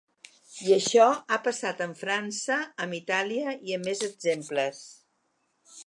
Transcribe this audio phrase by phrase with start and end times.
[0.67, 4.85] I això ha passat amb França, amb Itàlia i amb més exemples.